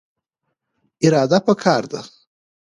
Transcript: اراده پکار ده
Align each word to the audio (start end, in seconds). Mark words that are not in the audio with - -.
اراده 1.05 1.39
پکار 1.45 1.83
ده 1.91 2.01